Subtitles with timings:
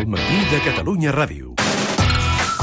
[0.00, 1.50] El matí de Catalunya Ràdio.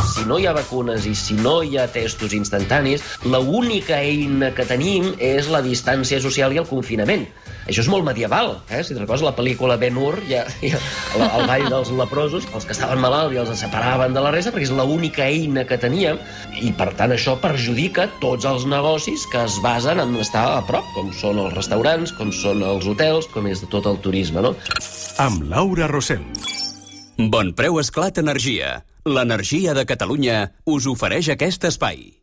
[0.09, 4.65] Si no hi ha vacunes i si no hi ha testos instantanis, l'única eina que
[4.65, 7.27] tenim és la distància social i el confinament.
[7.69, 8.81] Això és molt medieval, eh?
[8.81, 10.81] Si te'n recordes la pel·lícula Ben-Hur, ja, ja,
[11.13, 14.55] el, el ball dels leprosos, els que estaven malalts i els separaven de la resta,
[14.55, 16.17] perquè és l'única eina que teníem,
[16.57, 20.89] i per tant això perjudica tots els negocis que es basen en estar a prop,
[20.97, 24.57] com són els restaurants, com són els hotels, com és tot el turisme, no?
[25.21, 26.25] Amb Laura Rossell.
[27.17, 28.83] Bon preu esclat energia.
[29.09, 32.13] L'energia de Catalunya us ofereix aquest espai.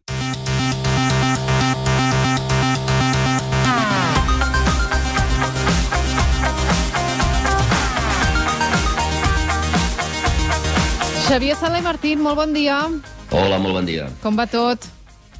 [11.26, 12.78] Xavier Sala i Martín, molt bon dia.
[13.34, 14.06] Hola, molt bon dia.
[14.22, 14.86] Com va tot?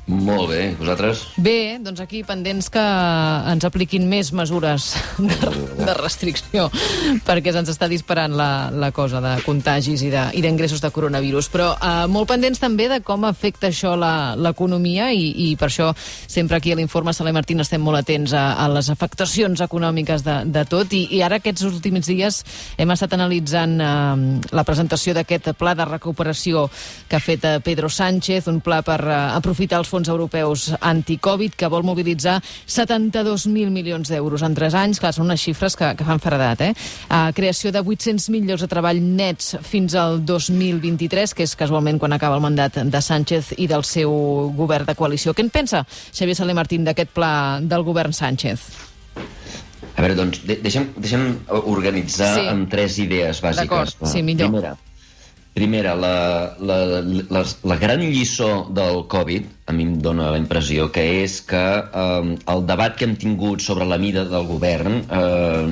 [0.05, 1.23] Molt bé, vosaltres?
[1.41, 2.83] Bé, doncs aquí pendents que
[3.49, 6.67] ens apliquin més mesures de, de restricció
[7.25, 11.49] perquè se'ns està disparant la, la cosa de contagis i d'ingressos de, de coronavirus.
[11.55, 16.61] Però eh, molt pendents també de com afecta això l'economia i, i per això sempre
[16.61, 20.37] aquí a l'Informe Sala i Martín estem molt atents a, a les afectacions econòmiques de,
[20.53, 22.43] de tot i, i ara aquests últims dies
[22.77, 26.69] hem estat analitzant eh, la presentació d'aquest pla de recuperació
[27.09, 31.55] que ha fet eh, Pedro Sánchez, un pla per eh, aprofitar els fons europeus anticovid
[31.59, 35.01] que vol mobilitzar 72.000 milions d'euros en 3 anys.
[35.03, 36.73] Clar, són unes xifres que, que fan faradat, eh?
[37.09, 42.15] Uh, creació de 800.000 llocs de treball nets fins al 2023, que és casualment quan
[42.17, 44.11] acaba el mandat de Sánchez i del seu
[44.57, 45.35] govern de coalició.
[45.35, 48.65] Què en pensa Xavier Saler Martín d'aquest pla del govern Sánchez?
[49.95, 51.29] A veure, doncs, de deixem, deixem
[51.71, 52.49] organitzar Sí.
[52.51, 53.63] amb tres idees bàsiques.
[53.63, 54.51] D'acord, sí, millor.
[54.51, 54.73] Primera,
[55.55, 56.79] primera la, la,
[57.31, 61.63] la, la gran lliçó del Covid, a mi em dóna la impressió que és que
[61.81, 65.63] eh, el debat que hem tingut sobre la mida del govern eh,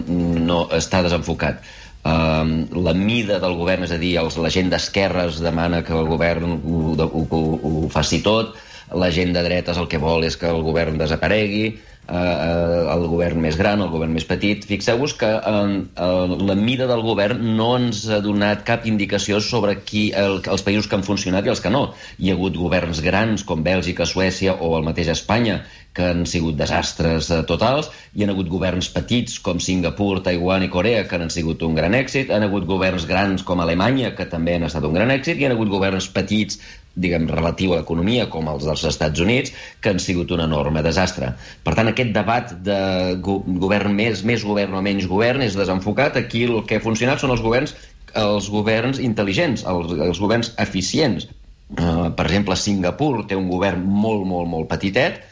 [0.47, 1.63] no està desenfocat.
[2.03, 6.09] Uh, la mida del govern, és a dir, els, la gent d'esquerres demana que el
[6.11, 8.57] govern ho, ho, ho, ho faci tot,
[8.99, 11.77] la gent de dretes el que vol és que el govern desaparegui,
[12.09, 14.65] eh, eh, el govern més gran, el govern més petit.
[14.69, 15.61] Fixeu-vos que eh,
[16.07, 20.67] eh, la mida del govern no ens ha donat cap indicació sobre qui, el, els
[20.67, 21.85] països que han funcionat i els que no.
[22.19, 26.57] Hi ha hagut governs grans com Bèlgica, Suècia o el mateix Espanya que han sigut
[26.57, 31.33] desastres eh, totals, hi han hagut governs petits com Singapur, Taiwan i Corea que han
[31.33, 34.97] sigut un gran èxit, han hagut governs grans com Alemanya que també han estat un
[34.97, 36.61] gran èxit, i han hagut governs petits
[36.95, 41.33] diguem, relatiu a l'economia, com els dels Estats Units, que han sigut un enorme desastre.
[41.65, 42.81] Per tant, aquest debat de
[43.25, 46.19] go govern més, més govern o menys govern és desenfocat.
[46.21, 47.77] Aquí el que ha funcionat són els governs
[48.13, 51.29] els governs intel·ligents, els, els governs eficients.
[51.73, 55.23] Uh, per exemple, Singapur té un govern molt, molt, molt petitet,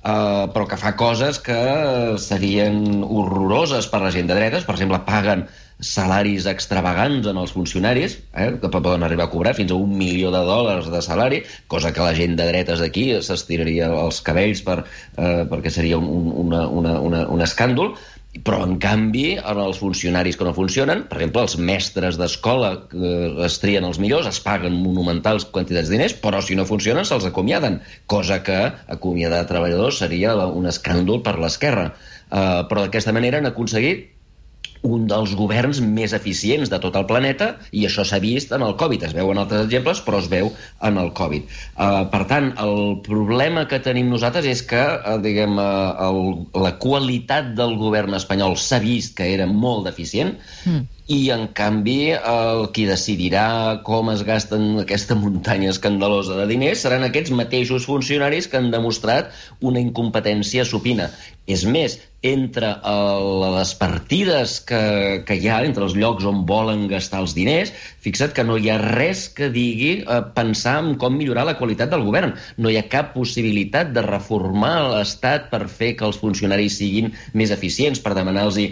[0.00, 1.56] Uh, però que fa coses que
[2.16, 4.64] serien horroroses per la gent de dretes.
[4.64, 5.42] Per exemple, paguen
[5.80, 10.30] salaris extravagants en els funcionaris, eh, que poden arribar a cobrar fins a un milió
[10.30, 14.82] de dòlars de salari, cosa que la gent de dretes d'aquí s'estiraria els cabells per,
[15.16, 17.94] eh, perquè seria un, un, una, una, una, un escàndol,
[18.46, 23.10] però en canvi en els funcionaris que no funcionen per exemple els mestres d'escola que
[23.46, 27.26] es trien els millors, es paguen monumentals quantitats de diners, però si no funcionen se'ls
[27.26, 31.90] acomiaden, cosa que acomiadar treballadors seria un escàndol per l'esquerra.
[32.30, 34.06] Uh, però d'aquesta manera han aconseguit
[34.86, 38.76] un dels governs més eficients de tot el planeta i això s'ha vist en el
[38.80, 39.04] Covid.
[39.08, 40.52] Es veu en altres exemples, però es veu
[40.88, 41.48] en el Covid.
[41.76, 46.22] Uh, per tant, el problema que tenim nosaltres és que, uh, diguem, uh, el,
[46.64, 50.99] la qualitat del govern espanyol s'ha vist que era molt deficient mm.
[51.10, 53.46] I, en canvi, el qui decidirà
[53.86, 59.34] com es gasten aquesta muntanya escandalosa de diners seran aquests mateixos funcionaris que han demostrat
[59.72, 61.10] una incompetència supina.
[61.50, 63.24] És més, entre el,
[63.56, 64.80] les partides que,
[65.26, 67.72] que hi ha, entre els llocs on volen gastar els diners,
[68.04, 71.90] fixa't que no hi ha res que digui eh, pensar en com millorar la qualitat
[71.90, 72.36] del govern.
[72.60, 77.50] No hi ha cap possibilitat de reformar l'Estat per fer que els funcionaris siguin més
[77.56, 78.70] eficients, per demanar-los eh,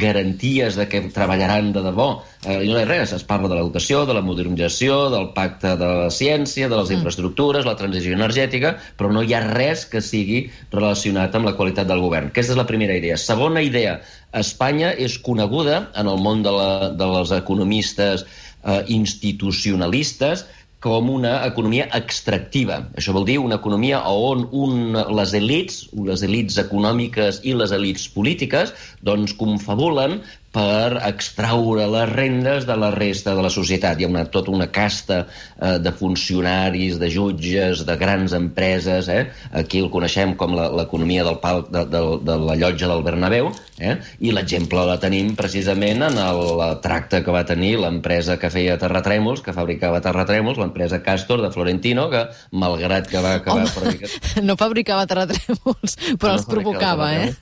[0.00, 2.22] garanties de que treballaran de debò.
[2.46, 3.12] Eh, I no hi ha res.
[3.12, 6.94] Es parla de l'educació, de la modernització, del pacte de la ciència, de les Mm.
[7.00, 11.86] infraestructures, la transició energètica, però no hi ha res que sigui relacionat amb la qualitat
[11.86, 12.28] del govern.
[12.28, 13.16] Aquesta és la primera idea.
[13.16, 14.00] Segona idea,
[14.32, 18.24] Espanya és coneguda en el món de, la, de les economistes
[18.64, 20.46] eh, institucionalistes
[20.82, 22.88] com una economia extractiva.
[22.98, 28.08] Això vol dir una economia on un, les elites, les elites econòmiques i les elites
[28.10, 33.98] polítiques, doncs confabulen per extraure les rendes de la resta de la societat.
[33.98, 39.08] Hi ha una, tota una casta eh, de funcionaris, de jutges, de grans empreses.
[39.08, 39.24] Eh?
[39.62, 43.48] Aquí el coneixem com l'economia del pal, de, de, de la llotja del Bernabéu,
[43.80, 43.96] eh?
[44.20, 48.76] i l'exemple la tenim precisament en el, el tracte que va tenir l'empresa que feia
[48.80, 53.64] terratrèmols, que fabricava terratrèmols, l'empresa Castor de Florentino, que malgrat que va acabar...
[53.80, 54.12] Home,
[54.48, 57.32] no fabricava terratrèmols, però no els provocava, eh?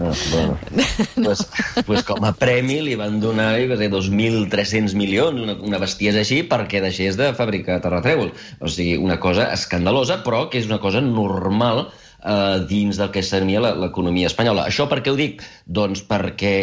[0.00, 0.58] Ah, bueno.
[1.24, 1.48] pues,
[1.86, 7.18] pues com a premi li van donar 2.300 milions, una, una bestiesa així, perquè deixés
[7.18, 8.50] de fabricar terratrèmols.
[8.60, 13.22] O sigui, una cosa escandalosa, però que és una cosa normal eh, dins del que
[13.22, 14.68] seria l'economia espanyola.
[14.68, 15.42] Això per què ho dic?
[15.66, 16.54] Doncs perquè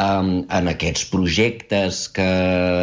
[0.00, 2.28] um, en aquests projectes que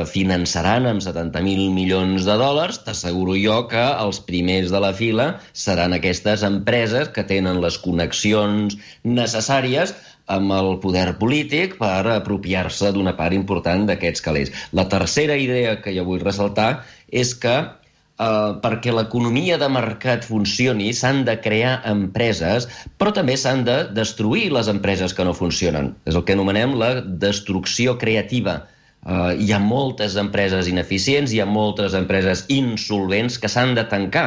[0.09, 5.95] finançaran amb 70.000 milions de dòlars, t'asseguro jo que els primers de la fila seran
[5.97, 9.95] aquestes empreses que tenen les connexions necessàries
[10.29, 14.53] amb el poder polític per apropiar-se d'una part important d'aquests calés.
[14.77, 16.69] La tercera idea que jo vull ressaltar
[17.09, 22.69] és que eh, perquè l'economia de mercat funcioni s'han de crear empreses,
[23.01, 25.95] però també s'han de destruir les empreses que no funcionen.
[26.05, 28.61] És el que anomenem la destrucció creativa.
[28.99, 34.25] Uh, hi ha moltes empreses ineficients, hi ha moltes empreses insolvents que s'han de tancar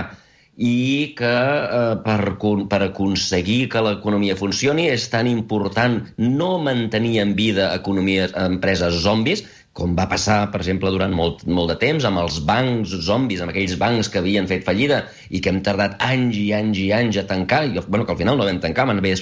[0.56, 2.36] i que uh, per,
[2.68, 9.46] per aconseguir que l'economia funcioni és tan important no mantenir en vida economies, empreses zombis,
[9.72, 13.54] com va passar, per exemple, durant molt, molt de temps amb els bancs zombis, amb
[13.54, 17.16] aquells bancs que havien fet fallida i que hem tardat anys i anys i anys
[17.16, 19.16] a tancar, i bueno, que al final no vam tancar, van haver,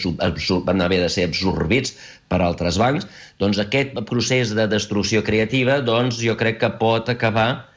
[0.67, 1.94] van haver de ser absorbits
[2.27, 3.06] per altres bancs,
[3.38, 7.69] doncs aquest procés de destrucció creativa doncs, jo crec que pot acabar Eh,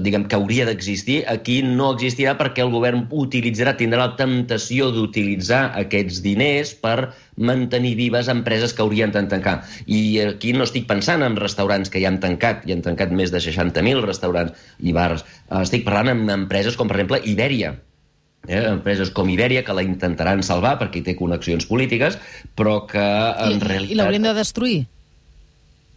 [0.00, 5.62] diguem, que hauria d'existir, aquí no existirà perquè el govern utilitzarà, tindrà la temptació d'utilitzar
[5.80, 9.60] aquests diners per mantenir vives empreses que haurien de tancar.
[9.86, 13.34] I aquí no estic pensant en restaurants que ja han tancat, i han tancat més
[13.34, 15.26] de 60.000 restaurants i bars.
[15.50, 17.74] Eh, estic parlant en empreses com, per exemple, Ibèria,
[18.48, 22.18] eh, empreses com Ibèria que la intentaran salvar perquè té connexions polítiques,
[22.56, 23.92] però que en I, realitat...
[23.92, 24.82] I l'haurien de destruir?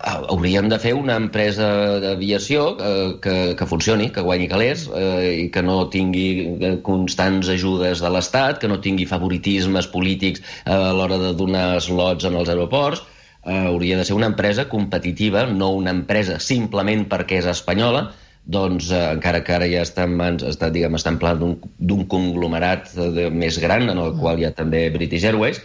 [0.05, 1.67] Hauríem de fer una empresa
[2.03, 7.49] d'aviació eh, que, que funcioni, que guanyi calés eh, i que no tingui eh, constants
[7.49, 12.37] ajudes de l'Estat, que no tingui favoritismes polítics eh, a l'hora de donar slots en
[12.37, 13.01] els aeroports.
[13.45, 18.07] Eh, hauria de ser una empresa competitiva, no una empresa simplement perquè és espanyola,
[18.45, 22.05] doncs eh, encara que ara ja està en mans, està, diguem, està en pla d'un
[22.11, 25.63] conglomerat de, més gran, en el qual hi ha també British Airways,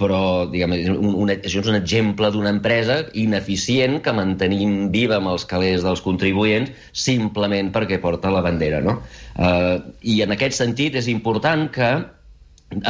[0.00, 0.20] però
[0.50, 5.84] diguem, un, un, és un exemple d'una empresa ineficient que mantenim viva amb els calés
[5.84, 6.72] dels contribuents
[7.06, 8.80] simplement perquè porta la bandera.
[8.84, 8.96] No?
[9.36, 11.92] Uh, I en aquest sentit és important que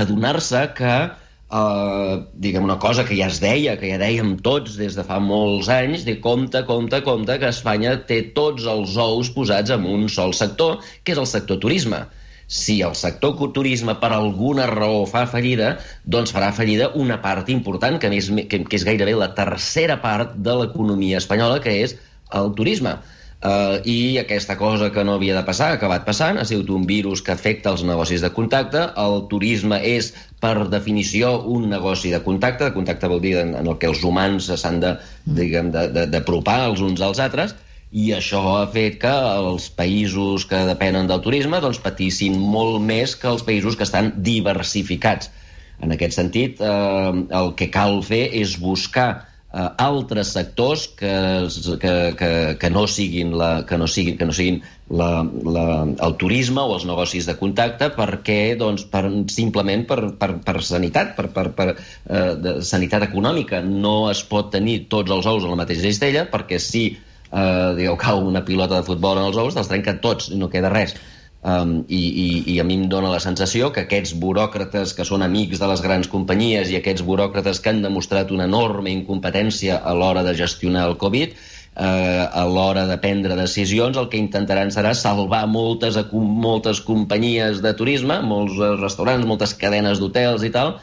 [0.04, 0.94] adonar-se que
[1.50, 5.16] Uh, diguem una cosa que ja es deia, que ja dèiem tots des de fa
[5.18, 10.06] molts anys, de compte, compte, compte, que Espanya té tots els ous posats en un
[10.06, 12.04] sol sector, que és el sector turisme
[12.50, 18.00] si el sector turisme per alguna raó fa fallida, doncs farà fallida una part important,
[18.02, 21.94] que, és, que, que és gairebé la tercera part de l'economia espanyola, que és
[22.34, 22.96] el turisme.
[23.40, 26.82] Uh, I aquesta cosa que no havia de passar, ha acabat passant, ha sigut un
[26.90, 28.82] virus que afecta els negocis de contacte.
[28.98, 30.10] El turisme és,
[30.42, 32.66] per definició, un negoci de contacte.
[32.66, 34.96] De contacte vol dir en, en el que els humans s'han de,
[35.38, 37.54] diguem, d'apropar els uns als altres
[37.90, 43.16] i això ha fet que els països que depenen del turisme doncs, patissin molt més
[43.18, 45.32] que els països que estan diversificats.
[45.82, 51.14] En aquest sentit, eh, el que cal fer és buscar eh, altres sectors que,
[51.82, 55.10] que, que, que no siguin, la, que no siguin, que no siguin la,
[55.56, 55.66] la,
[56.06, 59.02] el turisme o els negocis de contacte perquè doncs, per,
[59.34, 63.64] simplement per, per, per sanitat, per, per, per eh, de sanitat econòmica.
[63.66, 66.92] No es pot tenir tots els ous a la mateixa cistella perquè si
[67.32, 70.50] eh, digueu, cau una pilota de futbol en els ous, te'ls trenquen tots i no
[70.52, 70.96] queda res.
[71.40, 75.22] Um, i, i, I a mi em dóna la sensació que aquests buròcrates que són
[75.24, 79.94] amics de les grans companyies i aquests buròcrates que han demostrat una enorme incompetència a
[79.96, 84.92] l'hora de gestionar el Covid, eh, a l'hora de prendre decisions, el que intentaran serà
[84.92, 90.76] salvar moltes, moltes companyies de turisme, molts restaurants, moltes cadenes d'hotels i tal,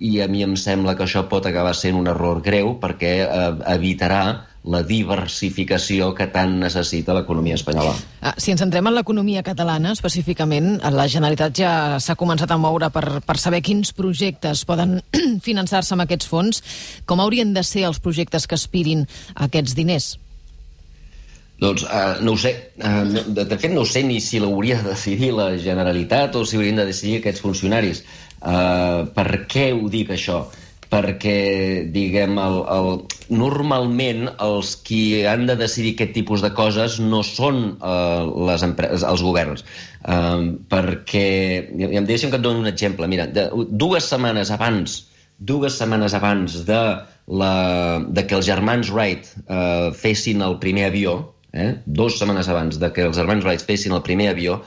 [0.00, 3.50] i a mi em sembla que això pot acabar sent un error greu perquè eh,
[3.76, 4.24] evitarà
[4.68, 7.94] la diversificació que tant necessita l'economia espanyola.
[8.20, 12.90] Ah, si ens centrem en l'economia catalana, específicament, la Generalitat ja s'ha començat a moure
[12.92, 14.98] per, per saber quins projectes poden
[15.46, 16.60] finançar-se amb aquests fons.
[17.08, 20.12] Com haurien de ser els projectes que aspirin a aquests diners?
[21.60, 22.54] Doncs uh, no ho sé.
[22.80, 26.60] Uh, de, de fet, no sé ni si l'hauria de decidir la Generalitat o si
[26.60, 28.04] haurien de decidir aquests funcionaris.
[28.40, 30.46] Uh, per què ho dic, això?
[30.90, 31.36] Perquè,
[31.94, 32.88] diguem, el, el,
[33.30, 39.06] normalment els qui han de decidir aquest tipus de coses no són uh, les empreses,
[39.06, 39.62] els governs.
[40.02, 41.28] Uh, perquè,
[41.78, 43.06] i em deixem que et doni un exemple.
[43.10, 45.04] Mira, de, dues setmanes abans
[45.40, 46.80] dues setmanes abans de,
[47.40, 47.54] la,
[48.04, 51.14] de que els germans Wright uh, fessin el primer avió,
[51.52, 51.72] eh?
[51.86, 54.60] dues setmanes abans de que els germans Wright fessin el primer avió,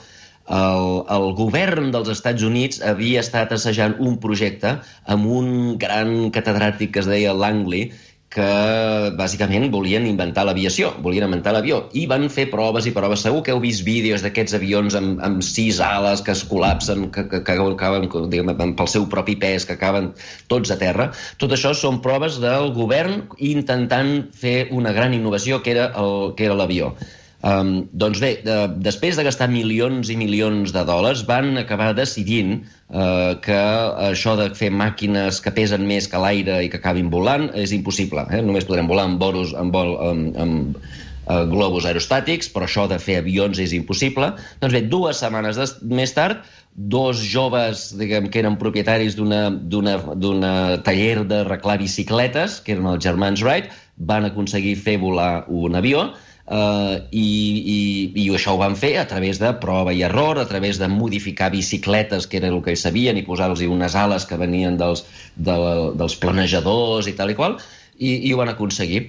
[0.51, 6.91] el, el govern dels Estats Units havia estat assajant un projecte amb un gran catedràtic
[6.93, 7.91] que es deia Langley,
[8.33, 13.21] que bàsicament volien inventar l'aviació, volien inventar l'avió, i van fer proves i proves.
[13.21, 17.27] Segur que heu vist vídeos d'aquests avions amb, amb sis ales que es col·lapsen, que,
[17.29, 20.11] que, que acaben diguem, pel seu propi pes, que acaben
[20.49, 21.11] tots a terra.
[21.37, 26.95] Tot això són proves del govern intentant fer una gran innovació que era l'avió.
[27.43, 28.53] Um, doncs bé, de,
[28.85, 33.59] després de gastar milions i milions de dòlars, van acabar decidint uh, que
[34.07, 38.23] això de fer màquines que pesen més que l'aire i que acabin volant és impossible.
[38.31, 38.39] Eh?
[38.47, 43.01] Només podrem volar amb, boros, amb, vol, amb, amb uh, globus aerostàtics, però això de
[43.03, 44.31] fer avions és impossible.
[44.63, 50.55] Doncs bé, dues setmanes des, més tard, dos joves diguem, que eren propietaris d'una
[50.87, 56.99] taller d'arreglar bicicletes, que eren els germans Wright, van aconseguir fer volar un avió, Uh,
[57.15, 57.23] i,
[57.71, 57.81] i,
[58.19, 61.47] i això ho van fer a través de prova i error, a través de modificar
[61.53, 65.55] bicicletes, que era el que sabien, i posar-los unes ales que venien dels, de,
[65.95, 67.55] dels planejadors i tal i qual,
[67.95, 69.05] i, i ho van aconseguir.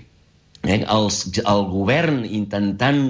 [0.65, 0.79] Eh?
[0.87, 3.03] Els, el govern intentant,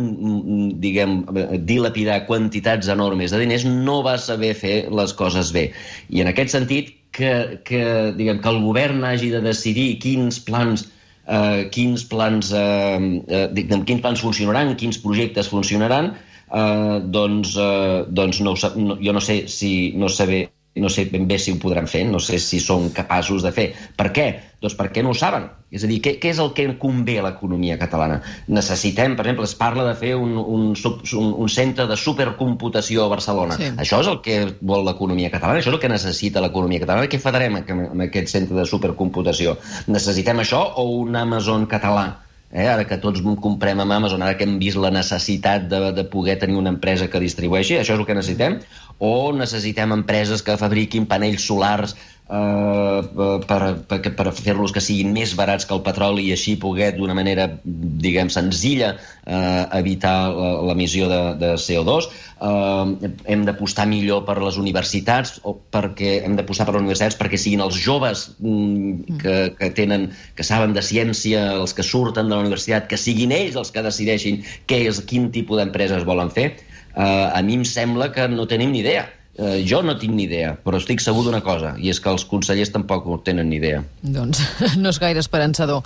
[0.83, 1.21] diguem,
[1.69, 5.69] dilapidar quantitats enormes de diners no va saber fer les coses bé.
[6.09, 7.85] I en aquest sentit, que, que,
[8.17, 10.89] diguem, que el govern hagi de decidir quins plans
[11.27, 16.15] eh, quins plans eh, eh, quins plans funcionaran, quins projectes funcionaran,
[16.51, 21.29] eh, doncs, eh, doncs no, no, jo no sé si no saber no sé ben
[21.31, 23.69] bé si ho podran fer, no sé si són capaços de fer.
[23.97, 24.27] Per què?
[24.63, 25.47] Doncs perquè no ho saben.
[25.75, 28.21] És a dir, què, què és el que convé a l'economia catalana?
[28.49, 33.13] Necessitem, per exemple, es parla de fer un, un, un, un centre de supercomputació a
[33.13, 33.59] Barcelona.
[33.61, 33.71] Sí.
[33.85, 37.11] Això és el que vol l'economia catalana, això és el que necessita l'economia catalana.
[37.13, 39.59] Què farem amb aquest centre de supercomputació?
[39.87, 42.09] Necessitem això o un Amazon català?
[42.55, 42.69] Eh?
[42.71, 46.37] Ara que tots comprem amb Amazon, ara que hem vist la necessitat de, de poder
[46.39, 48.61] tenir una empresa que distribueixi, això és el que necessitem?
[48.99, 51.97] O necessitem empreses que fabriquin panells solars
[52.31, 53.01] eh,
[53.47, 57.17] per, per, per fer-los que siguin més barats que el petroli i així poder d'una
[57.17, 60.31] manera, diguem, senzilla eh, evitar
[60.69, 62.09] l'emissió de, de CO2.
[62.49, 67.41] Eh, hem d'apostar millor per les universitats o perquè hem d'apostar per les universitats perquè
[67.41, 72.37] siguin els joves mm, que, que tenen que saben de ciència, els que surten de
[72.37, 76.55] la universitat, que siguin ells els que decideixin què és, quin tipus d'empreses volen fer.
[76.95, 80.29] Eh, a mi em sembla que no tenim ni idea Eh, jo no tinc ni
[80.29, 83.57] idea, però estic segur d'una cosa, i és que els consellers tampoc no tenen ni
[83.59, 83.81] idea.
[83.99, 84.39] Doncs
[84.83, 85.83] no és gaire esperançador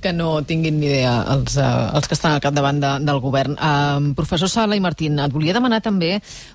[0.00, 3.56] que no tinguin ni idea els, uh, els que estan al capdavant de, del govern.
[3.58, 6.12] Uh, professor Sala i Martín, et volia demanar també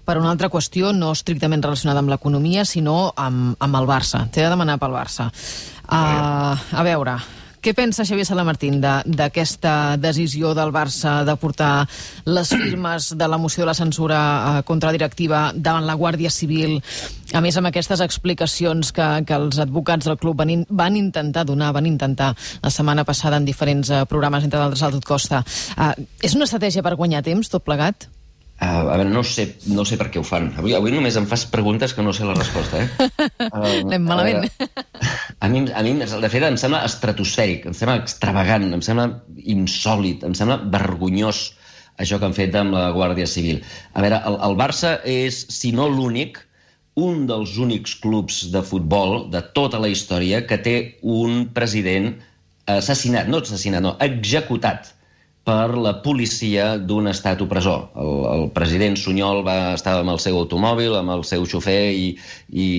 [0.08, 4.24] per una altra qüestió, no estrictament relacionada amb l'economia, sinó amb, amb el Barça.
[4.32, 5.28] T'he de demanar pel Barça.
[5.84, 7.18] Uh, a veure,
[7.62, 11.88] què pensa Xavier Salamartín d'aquesta de, decisió del Barça de portar
[12.26, 16.32] les firmes de la moció de la censura eh, contra la directiva davant la Guàrdia
[16.34, 16.78] Civil,
[17.34, 21.46] a més amb aquestes explicacions que, que els advocats del club van, in, van intentar
[21.48, 22.34] donar, van intentar
[22.64, 25.44] la setmana passada en diferents uh, programes, entre d'altres al Tot Costa.
[25.76, 28.10] Uh, és una estratègia per guanyar temps, tot plegat?
[28.58, 30.48] Uh, a veure, no sé, no sé per què ho fan.
[30.58, 33.10] Avui, avui només em fas preguntes que no sé la resposta, eh?
[33.46, 34.48] Uh, Anem malament.
[34.50, 34.88] Uh,
[35.38, 39.12] a, mi, a mi, de fet, em sembla estratosfèric, em sembla extravagant, em sembla
[39.54, 41.52] insòlid, em sembla vergonyós
[42.02, 43.62] això que han fet amb la Guàrdia Civil.
[43.94, 46.42] A veure, el, el Barça és, si no l'únic,
[46.98, 52.16] un dels únics clubs de futbol de tota la història que té un president
[52.66, 54.97] assassinat, no assassinat, no, executat
[55.48, 57.88] per la policia d'un estat opressor.
[57.96, 62.08] El, el president Sunyol va estar amb el seu automòbil, amb el seu xofer i,
[62.51, 62.70] i,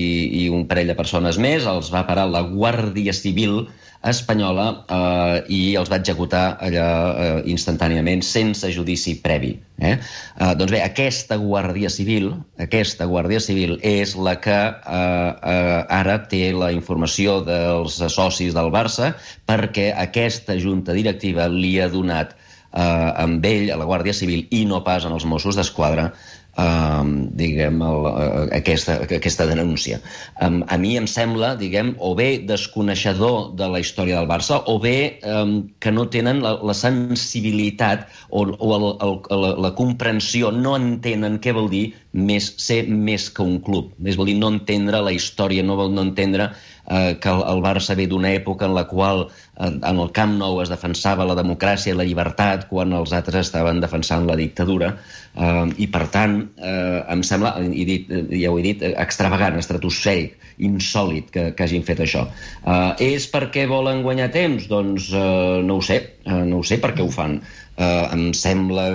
[0.43, 3.63] i un parell de persones més, els va parar la Guàrdia Civil
[4.09, 9.55] espanyola eh, i els va executar allà eh, instantàniament, sense judici previ.
[9.81, 9.95] Eh?
[9.97, 12.29] Eh, doncs bé, aquesta Guàrdia Civil,
[12.61, 18.71] aquesta Guàrdia Civil és la que eh, eh, ara té la informació dels socis del
[18.71, 19.15] Barça
[19.49, 22.37] perquè aquesta junta directiva li ha donat
[22.71, 26.11] amb ell, a la Guàrdia Civil, i no pas en els Mossos d'Esquadra,
[26.59, 27.03] uh,
[27.39, 29.99] diguem, el, uh, aquesta, aquesta denúncia.
[30.41, 34.77] Um, a mi em sembla, diguem, o bé desconeixedor de la història del Barça, o
[34.81, 40.51] bé um, que no tenen la, la sensibilitat o, o el, el, la, la comprensió,
[40.51, 43.93] no entenen què vol dir més, ser més que un club.
[44.01, 46.51] Més vol dir no entendre la història, no vol no entendre
[46.89, 50.59] eh, que el, Barça ve d'una època en la qual eh, en el Camp Nou
[50.63, 55.65] es defensava la democràcia i la llibertat quan els altres estaven defensant la dictadura eh,
[55.77, 61.29] i per tant eh, em sembla, i dit, ja ho he dit, extravagant, estratosfèric, insòlid
[61.33, 62.25] que, que hagin fet això.
[62.65, 64.67] Eh, és perquè volen guanyar temps?
[64.71, 67.39] Doncs eh, no ho sé, eh, no ho sé per què ho fan.
[67.79, 68.89] Eh, em sembla,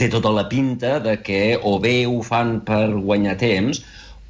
[0.00, 3.80] té tota la pinta de que o bé ho fan per guanyar temps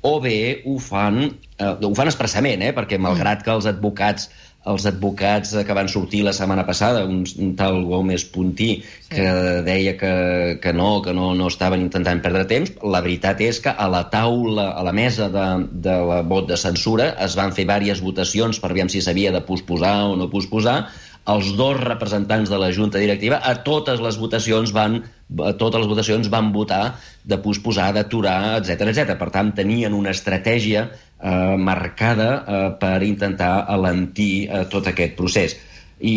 [0.02, 1.22] o bé ho fan,
[1.58, 4.30] eh, ho fan expressament, eh, perquè malgrat que els advocats
[4.68, 9.62] els advocats que van sortir la setmana passada, un, un tal Gómez Puntí, que sí.
[9.64, 10.12] deia que,
[10.60, 14.02] que no, que no, no estaven intentant perdre temps, la veritat és que a la
[14.12, 18.60] taula, a la mesa de, de la vot de censura, es van fer diverses votacions
[18.60, 20.82] per veure si s'havia de posposar o no posposar,
[21.30, 25.00] els dos representants de la Junta Directiva a totes les votacions van
[25.36, 29.14] totes les votacions van votar de posposar, d'aturar, etc etc.
[29.18, 35.56] Per tant, tenien una estratègia eh, marcada eh, per intentar alentir eh, tot aquest procés.
[36.00, 36.16] I,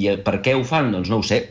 [0.00, 0.92] I eh, per què ho fan?
[0.96, 1.42] Doncs no ho sé.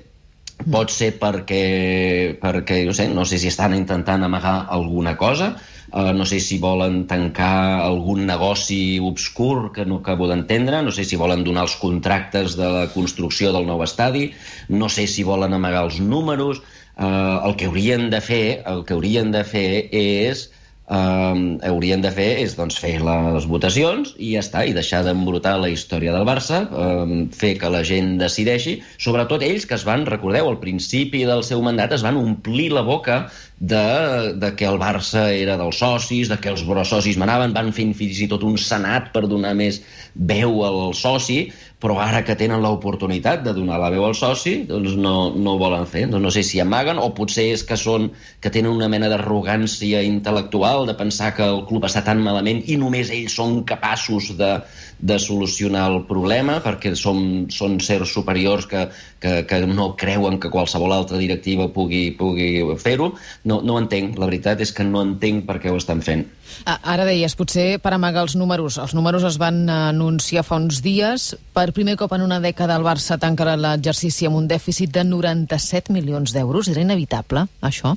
[0.58, 5.54] Pot ser perquè, perquè no, sé, no sé si estan intentant amagar alguna cosa,
[5.88, 11.06] Uh, no sé si volen tancar algun negoci obscur que no acabo d'entendre, no sé
[11.08, 14.26] si volen donar els contractes de la construcció del nou estadi,
[14.68, 16.60] no sé si volen amagar els números,
[16.98, 20.48] uh, el que haurien de fer, el que haurien de fer és
[20.90, 25.58] eh, haurien de fer és doncs, fer les votacions i ja està, i deixar d'embrutar
[25.62, 30.08] la història del Barça, eh, fer que la gent decideixi, sobretot ells que es van,
[30.08, 33.26] recordeu, al principi del seu mandat es van omplir la boca
[33.60, 37.90] de, de que el Barça era dels socis, de que els socis manaven, van fer
[37.98, 39.82] fins i tot un senat per donar més
[40.14, 41.48] veu al soci,
[41.84, 45.60] però ara que tenen l'oportunitat de donar la veu al soci, doncs no, no ho
[45.62, 46.08] volen fer.
[46.10, 48.10] Doncs no sé si amaguen o potser és que són
[48.42, 52.80] que tenen una mena d'arrogància intel·lectual de pensar que el club està tan malament i
[52.82, 54.56] només ells són capaços de,
[55.00, 58.88] de solucionar el problema perquè som, són sers superiors que,
[59.22, 63.12] que, que no creuen que qualsevol altra directiva pugui, pugui fer-ho.
[63.46, 66.26] No, no entenc, la veritat és que no entenc per què ho estan fent.
[66.66, 68.80] Ara deies, potser per amagar els números.
[68.82, 71.30] Els números es van anunciar fa uns dies.
[71.54, 75.94] Per primer cop en una dècada el Barça tancarà l'exercici amb un dèficit de 97
[75.94, 76.72] milions d'euros.
[76.74, 77.96] Era inevitable, això?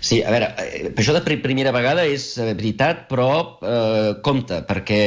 [0.00, 5.00] Sí, a veure, eh, això de primera vegada és eh, veritat, però eh, compte, perquè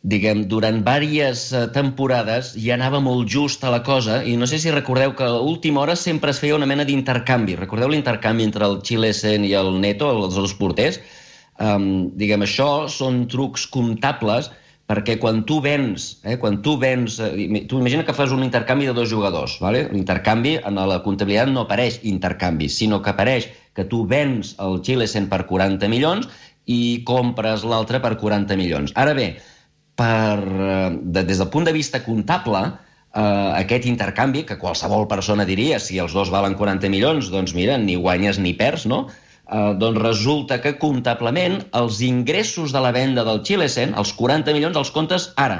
[0.00, 4.58] diguem, durant diverses eh, temporades ja anava molt just a la cosa i no sé
[4.58, 7.58] si recordeu que a l'última hora sempre es feia una mena d'intercanvi.
[7.60, 11.00] Recordeu l'intercanvi entre el Chilesen i el Neto, els dos porters?
[11.60, 14.48] Um, diguem, això són trucs comptables
[14.90, 18.88] perquè quan tu vens, eh, quan tu vens, eh, tu imagina que fas un intercanvi
[18.88, 19.84] de dos jugadors, ¿vale?
[19.92, 25.28] l'intercanvi en la comptabilitat no apareix intercanvi, sinó que apareix que tu vens el Chilesen
[25.30, 26.26] per 40 milions
[26.66, 28.92] i compres l'altre per 40 milions.
[28.98, 29.30] Ara bé,
[29.94, 35.46] per, eh, de, des del punt de vista comptable, eh, aquest intercanvi, que qualsevol persona
[35.46, 39.04] diria, si els dos valen 40 milions, doncs mira, ni guanyes ni perds, no?
[39.50, 44.76] Eh, doncs resulta que comptablement els ingressos de la venda del Chilesen, els 40 milions,
[44.78, 45.58] els comptes ara.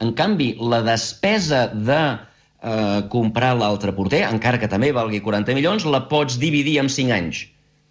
[0.00, 5.84] En canvi, la despesa de eh, comprar l'altre porter, encara que també valgui 40 milions,
[5.84, 7.42] la pots dividir en 5 anys.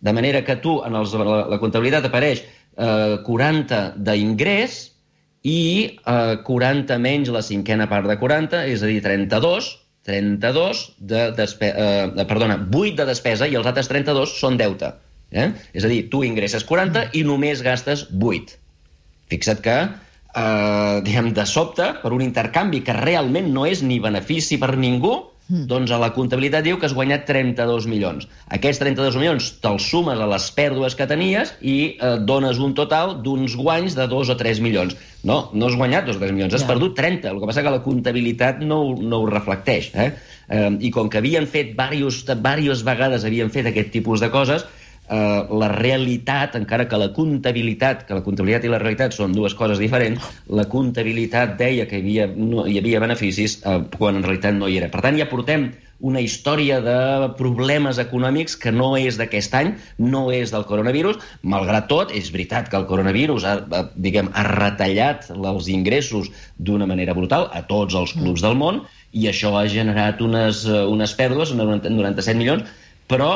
[0.02, 4.80] De manera que tu, en els, la, la comptabilitat apareix eh, 40 d'ingrés
[5.46, 5.60] i
[6.02, 9.70] eh, 40 menys la cinquena part de 40, és a dir, 32,
[10.08, 14.94] 32 de despe eh, perdona, 8 de despesa i els altres 32 són deute.
[15.30, 15.52] Eh?
[15.78, 18.56] És a dir, tu ingresses 40 i només gastes 8.
[19.30, 24.58] Fixa't que, eh, diguem, de sobte, per un intercanvi que realment no és ni benefici
[24.58, 25.66] per ningú, Mm.
[25.66, 28.28] Doncs a la comptabilitat diu que has guanyat 32 milions.
[28.54, 33.16] Aquests 32 milions te'ls sumes a les pèrdues que tenies i eh, dones un total
[33.26, 34.94] d'uns guanys de 2 o 3 milions.
[35.26, 36.70] No, no has guanyat 2 o 3 milions, has ja.
[36.70, 37.34] perdut 30.
[37.34, 39.90] El que passa que la comptabilitat no, no ho reflecteix.
[39.98, 40.12] Eh?
[40.50, 44.68] Eh, I com que havien fet diversos, diverses vegades havien fet aquest tipus de coses,
[45.10, 49.58] eh, la realitat, encara que la comptabilitat, que la comptabilitat i la realitat són dues
[49.58, 54.26] coses diferents, la comptabilitat deia que hi havia, no, hi havia beneficis eh, quan en
[54.26, 54.92] realitat no hi era.
[54.94, 57.00] Per tant, ja portem una història de
[57.36, 61.20] problemes econòmics que no és d'aquest any, no és del coronavirus.
[61.44, 66.88] Malgrat tot, és veritat que el coronavirus ha, ha, diguem, ha retallat els ingressos d'una
[66.88, 71.52] manera brutal a tots els clubs del món i això ha generat unes, unes pèrdues,
[71.58, 72.70] 97 milions,
[73.10, 73.34] però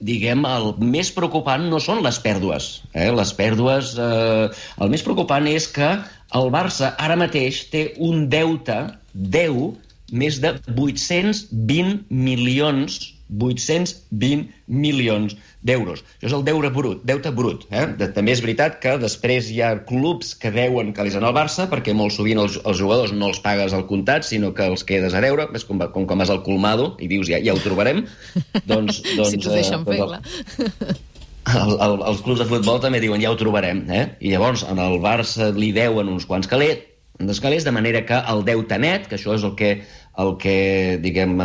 [0.00, 2.68] diguem, el més preocupant no són les pèrdues.
[2.92, 3.08] Eh?
[3.14, 3.94] Les pèrdues...
[3.96, 4.46] Eh,
[4.82, 5.90] el més preocupant és que
[6.36, 8.78] el Barça ara mateix té un deute,
[9.14, 9.74] deu,
[10.12, 15.34] més de 820 milions 820 milions
[15.66, 16.02] d'euros.
[16.18, 17.66] Això és el deure brut, deute brut.
[17.70, 17.86] Eh?
[17.98, 21.66] De, també és veritat que després hi ha clubs que deuen calés en el Barça
[21.70, 25.14] perquè molt sovint els, els jugadors no els pagues al comptat, sinó que els quedes
[25.14, 25.48] a deure.
[25.58, 28.04] És com, com quan vas al colmado i dius ja, ja ho trobarem.
[28.64, 30.96] doncs, doncs, si t'ho deixen eh, fer, clar.
[31.46, 33.84] El, el, els clubs de futbol també diuen ja ho trobarem.
[33.90, 34.04] Eh?
[34.20, 36.82] I llavors en el Barça li deuen uns quants calés,
[37.42, 39.70] calés, de manera que el deute net, que això és el que
[40.22, 40.56] el que,
[41.02, 41.36] diguem,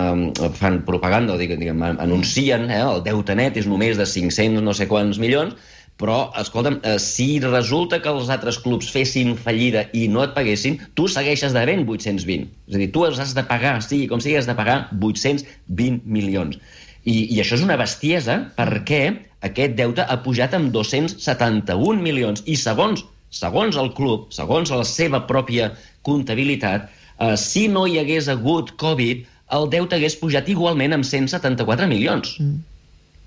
[0.56, 4.88] fan propaganda, o diguem, anuncien, eh, el deute net és només de 500 no sé
[4.88, 5.58] quants milions,
[6.02, 10.80] però, escolta'm, eh, si resulta que els altres clubs fessin fallida i no et paguessin,
[10.98, 12.48] tu segueixes devent 820.
[12.68, 16.58] És a dir, tu has de pagar, sigui com sigui, has de pagar 820 milions.
[17.04, 19.02] I, I això és una bestiesa perquè
[19.46, 22.42] aquest deute ha pujat amb 271 milions.
[22.46, 25.72] I segons, segons el club, segons la seva pròpia
[26.08, 26.90] comptabilitat,
[27.22, 29.26] eh, si no hi hagués hagut Covid,
[29.58, 32.36] el deute hagués pujat igualment amb 174 milions.
[32.40, 32.62] Mm.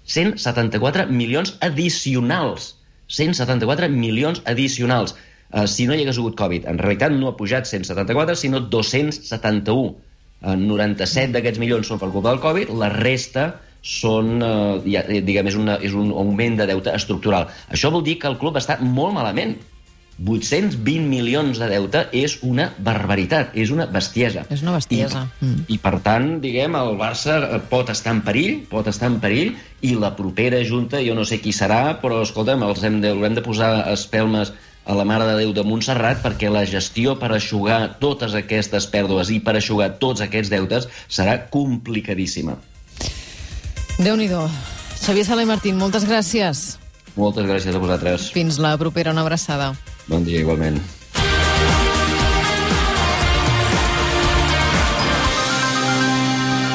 [0.04, 2.74] 174 milions addicionals.
[3.08, 5.14] 174 milions addicionals.
[5.54, 6.66] Uh, si no hi hagués hagut Covid.
[6.70, 9.94] En realitat no ha pujat 174, sinó 271.
[10.44, 13.46] Uh, 97 d'aquests milions són per culpa del Covid, la resta
[13.84, 17.50] són, uh, ja, diguem, és, una, és un augment de deute estructural.
[17.72, 19.54] Això vol dir que el club està molt malament,
[20.22, 24.44] 820 milions de deute és una barbaritat, és una bestiesa.
[24.54, 25.24] És una bestiesa.
[25.40, 25.64] I, mm.
[25.74, 29.94] i per tant, diguem, el Barça pot estar en perill, pot estar en perill, i
[29.98, 33.42] la propera junta, jo no sé qui serà, però, escolta'm, els hem de, hem de
[33.44, 38.36] posar espelmes a la Mare de Déu de Montserrat perquè la gestió per aixugar totes
[38.36, 42.58] aquestes pèrdues i per aixugar tots aquests deutes serà complicadíssima.
[43.96, 44.44] Déu-n'hi-do.
[45.00, 46.76] Xavier Sala i Martín, moltes gràcies.
[47.16, 48.28] Moltes gràcies a vosaltres.
[48.34, 49.72] Fins la propera, una abraçada.
[50.06, 50.76] Bon dia, igualment.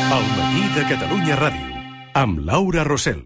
[0.09, 3.17] El matí de Catalunya Ràdio, amb Laura Rossell.